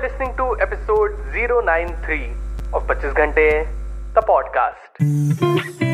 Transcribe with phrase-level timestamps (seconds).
[0.00, 2.32] are listening to episode 093
[2.72, 3.68] of 25 Ghante,
[4.14, 5.89] the podcast.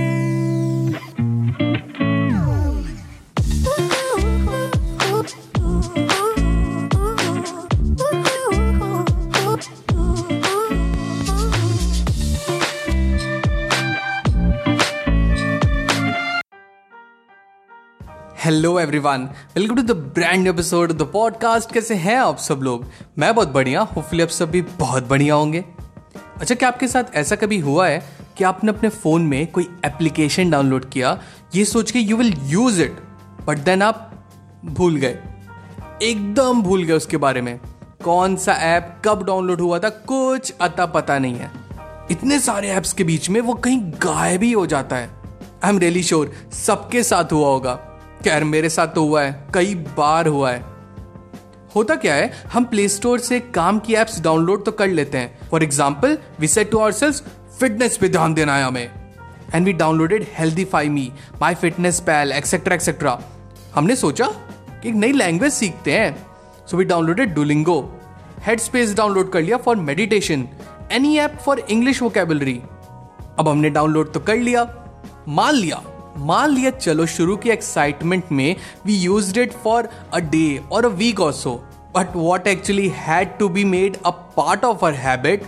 [18.46, 19.22] Hello everyone
[19.56, 22.86] welcome to the brand episode the podcast कैसे हैं आप सब लोग?
[23.18, 25.64] मैं बहुत बढ़िया होपफुली आप सब भी बहुत बढ़िया होंगे।
[26.40, 28.02] अच्छा क्या आपके साथ ऐसा कभी हुआ है
[28.38, 31.22] कि आपने अपने फ़ोन में कोई एप्लीकेशन डाउनलोड किया?
[31.54, 32.96] ये सोच के you will use it
[33.46, 34.26] but then आप
[34.64, 35.18] भूल गए।
[36.02, 37.60] एकदम भूल गए उसके बारे में।
[38.04, 41.50] कौन सा ऐप कब डाउनलोड हुआ था, कुछ अता पता नहीं है।
[42.10, 45.10] इतने सारे ऐप्स के बीच में वो कहीं गायब ही हो जाता है।
[45.64, 47.92] आई एम रियली श्योर सबके साथ हुआ होगा।
[48.26, 50.64] खैर मेरे साथ तो हुआ है, कई बार हुआ है।
[51.74, 55.48] होता क्या है, हम प्ले स्टोर से काम की एप्स डाउनलोड तो कर लेते हैं।
[55.50, 57.12] For example we set to our
[57.60, 58.90] fitness पे ध्यान देना है हमें.
[59.54, 60.24] And we downloaded
[60.66, 61.10] Healthify Me
[62.06, 63.18] MyFitnessPal etcetera etcetera
[63.74, 64.26] हमने सोचा
[64.72, 66.26] कि एक नई लैंग्वेज सीखते हैं।
[66.66, 67.80] So we downloaded Duolingo
[68.60, 70.46] Headspace download कर लिया for meditation
[70.92, 72.60] any app for English vocabulary
[73.38, 74.64] अब हमने डाउनलोड तो कर लिया,
[75.28, 75.82] मान लिया।
[76.18, 80.88] मान लिया, चलो शुरू की एक्साइटमेंट में we use it for a day और a
[80.88, 81.54] week also
[81.96, 85.44] but what actually had to be made a part of our habit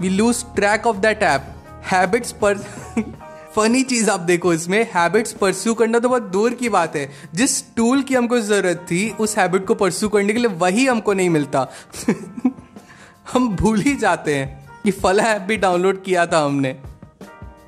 [0.00, 1.54] we lose track of that app
[1.92, 2.58] habits पर
[3.56, 7.74] फनी चीज़ आप देखो इसमें हैबिट्स परस्यू करना तो बहुत दूर की बात है। जिस
[7.76, 11.30] टूल की हमको ज़रूरत थी, उस हैबिट को परस्यू करने के लिए वही हमको नहीं
[11.30, 11.66] मिलता।
[13.32, 16.76] हम भूल ही जाते हैं कि फला ऐप भी डाउनलोड किया था हमने।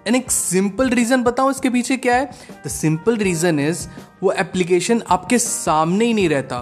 [0.07, 2.31] एंड एक सिंपल रीजन बताऊँ इसके पीछे क्या है?
[2.67, 3.87] द सिंपल रीजन इज़
[4.23, 6.57] वो एप्लीकेशन आपके सामने ही नहीं रहता।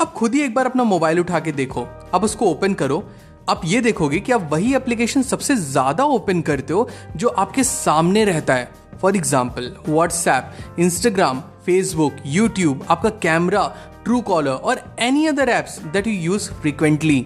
[0.00, 3.02] आप खुद ही एक बार अपना मोबाइल उठा के देखो। आप उसको ओपन करो।
[3.48, 8.24] आप ये देखोगे कि आप वही एप्लीकेशन सबसे ज़्यादा ओपन करते हो, जो आपके सामने
[8.24, 8.70] रहता है।
[9.00, 13.66] For example WhatsApp Instagram Facebook YouTube आपका कैमरा
[14.04, 17.24] ट्रू कॉलर और any other apps that you use frequently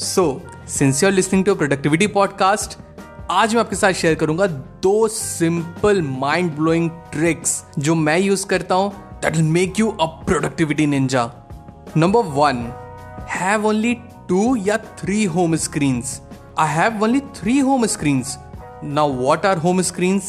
[0.00, 0.24] so
[0.68, 2.78] since you are listening to productivity podcast
[3.32, 4.46] आज मैं आपके साथ शेयर करूँगा
[4.82, 8.90] दो सिंपल माइंड ब्लोइंग ट्रिक्स जो मैं यूज़ करता हूँ
[9.22, 11.24] that will make you a productivity ninja
[11.96, 12.56] number one
[13.30, 13.94] have only
[14.28, 16.02] two या three home screen
[16.58, 18.22] I have only three home screen
[18.84, 20.20] now what are home screen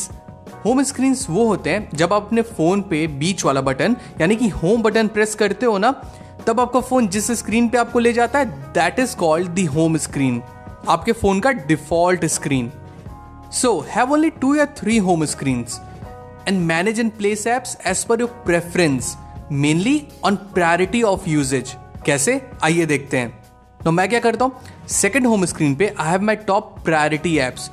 [0.66, 4.48] home screen वो होते हैं जब आप अपने फ़ोन पे बीच वाला बटन यानी कि
[4.48, 5.92] होम बटन प्रेस करते हो ना,
[6.48, 9.98] तब आपका फ़ोन जिस स्क्रीन पे आपको ले जाता है that is called the home
[9.98, 10.42] screen
[10.90, 12.72] आपके फ़ोन का default screen
[13.54, 15.80] So, have only two or three home screens
[16.48, 19.10] and manage and place apps as per your preference,
[19.52, 19.94] mainly
[20.24, 21.74] on priority of usage.
[22.06, 22.40] कैसे?
[22.64, 23.30] आइए देखते हैं।
[23.84, 24.88] तो मैं क्या करता हूँ?
[24.92, 27.70] सेकेंड होम स्क्रीन पे I have my top priority apps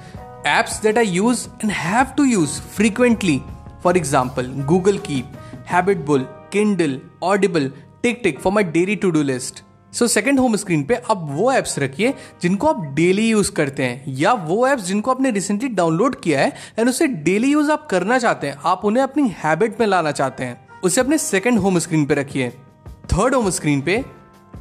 [0.47, 3.41] apps that I use and have to use frequently
[3.85, 5.33] for example Google Keep
[6.07, 7.73] HabitBull Kindle Audible
[8.25, 9.63] TickTick for my daily to do list
[9.93, 14.05] so second home screen पे आप वो apps रखिए जिनको आप daily use करते हैं,
[14.09, 18.19] या वो एप्स जिनको आपने रिसेंटली डाउनलोड किया है एंड उसे डेली यूज़ आप करना
[18.19, 22.07] चाहते हैं, आप उन्हें अपनी हैबिट में लाना चाहते हैं, उसे अपने सेकेंड होम स्क्रीन
[22.07, 22.49] पे रखिए।
[23.13, 23.97] थर्ड होम स्क्रीन पे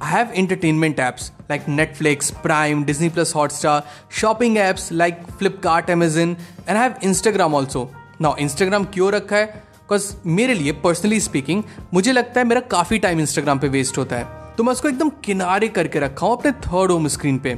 [0.04, 6.36] I have entertainment apps like Netflix Prime Disney Plus Hotstar shopping apps like Flipkart Amazon
[6.70, 7.90] and have Instagram also
[8.22, 9.46] now Instagram क्यों रखा है?
[9.46, 11.64] बिकॉज़ मेरे लिए पर्सनली स्पीकिंग
[11.94, 15.10] मुझे लगता है मेरा काफ़ी टाइम इंस्टाग्राम पे वेस्ट होता है। तो मैं उसको एकदम
[15.24, 17.56] किनारे करके रखा हूँ अपने थर्ड होम स्क्रीन पे।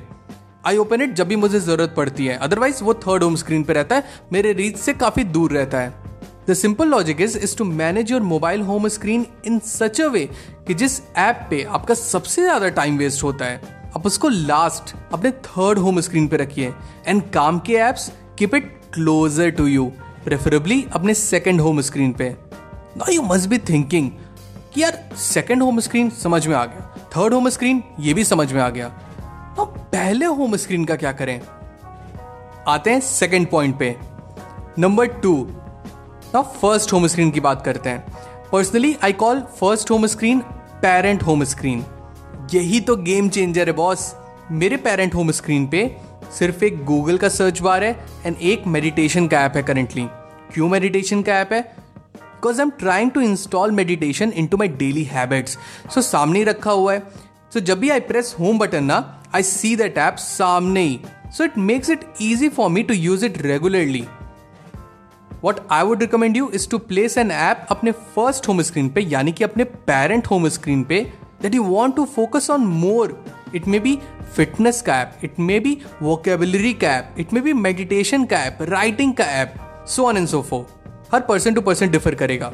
[0.66, 3.73] आई ओपन इट जब भी मुझे ज़रूरत पड़ती है। अदरवाइज़ वो थर्ड होम स्क्रीन पे
[3.73, 4.03] रहता है।
[4.34, 5.94] मेरे रीच से काफ़ी दूर रहता है।
[6.50, 10.25] The simple logic is is to manage your mobile home screen in such a way
[10.67, 13.61] कि जिस ऐप पे आपका सबसे ज़्यादा टाइम वेस्ट होता है,
[13.95, 16.73] आप उसको लास्ट अपने थर्ड होम स्क्रीन पे रखिए।
[17.07, 19.91] एंड काम के apps keep it closer to you
[20.25, 24.11] preferably अपने सेकेंड होम स्क्रीन पे। Now you must be thinking
[24.73, 28.52] कि यार सेकेंड होम स्क्रीन समझ में आ गया। थर्ड होम स्क्रीन ये भी समझ
[28.53, 28.87] में आ गया।
[29.58, 31.41] तो पहले होम स्क्रीन का क्या करें?
[32.67, 33.96] आते हैं सेकेंड पॉइंट पे।
[34.79, 35.34] नंबर टू
[36.34, 38.03] ना फ़र्स्ट होम स्क्रीन की बात करते हैं।
[38.52, 40.40] Personally I call first home screen
[40.81, 41.84] parent home screen
[42.53, 44.14] यही तो गेम चेंजर है बॉस
[44.52, 45.97] मेरे पेरेंट होम स्क्रीन पे
[46.40, 50.07] सिर्फ़ एक गूगल का सर्च बार है एंड एक मेडिटेशन का ऐप है करेंटली
[50.53, 51.61] क्यों मेडिटेशन का ऐप है?
[52.41, 55.58] Because I am trying to install meditation into my daily habits
[55.93, 58.97] so सामने ही रखा हुआ है। सो so, जब भी आई प्रेस होम बटन ना
[59.35, 60.99] आई सी दैट ऐप सामने ही।
[61.38, 64.03] So it makes it easy for me to use it regularly
[65.43, 69.02] what I would recommend you is to place an app अपने फ़र्स्ट होम स्क्रीन पे
[69.02, 71.02] यानी कि अपने पेरेंट होम स्क्रीन पे
[71.41, 73.23] that you want to focus on more
[73.55, 73.97] it may be
[74.35, 78.58] fitness का app it may be vocabulary का app it may be meditation का app
[78.61, 79.55] writing का app
[79.88, 80.66] so on and so फो
[81.13, 82.52] हर person to person differ करेगा।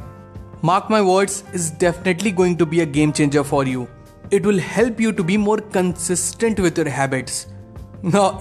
[0.66, 3.86] Mark my words is definitely going to be a game changer for you
[4.34, 7.46] it will help you to be more consistent with your habits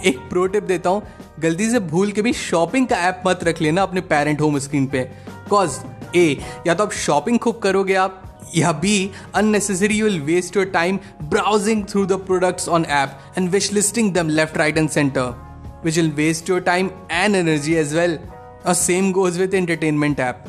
[0.06, 1.02] एक pro tip देता हूँ।
[1.40, 4.86] गलती से भूल के भी शॉपिंग का ऐप मत रख लेना अपने पेरेंट होम स्क्रीन
[4.86, 5.02] पे।
[5.50, 5.78] कॉज
[6.16, 6.26] ए
[6.66, 8.22] या तो आप शॉपिंग खूब करोगे आप,
[8.56, 10.98] या be unnecessary you will waste your time
[11.30, 15.96] browsing through the products on app and wish listing them left right and center which
[15.96, 18.18] will waste your time and energy as well
[18.65, 20.43] और same goes with entertainment app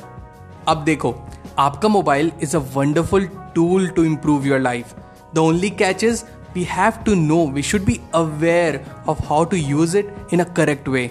[0.68, 1.14] अब देखो
[1.58, 4.94] आपका mobile is a wonderful tool to improve your life
[5.34, 6.24] the only catch is
[6.54, 10.44] we have to know, we should be aware of how to use it in a
[10.44, 11.10] correct way.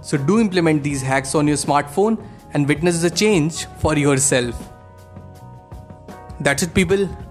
[0.00, 2.18] So, do implement these hacks on your smartphone
[2.54, 4.54] and witness the change for yourself.
[6.40, 7.08] That's it, people.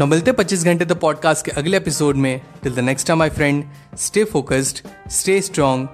[0.00, 3.30] न मिलते पच्चीस घंटे the podcast के अगले episode में till the next time my
[3.30, 3.64] friend
[4.04, 4.78] stay focused
[5.16, 5.86] stay strong